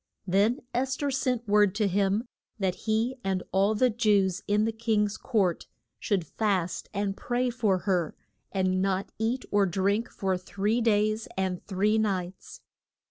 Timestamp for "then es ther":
0.25-1.11